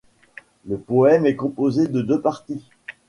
[0.65, 2.65] Le poème est composé de deux parties.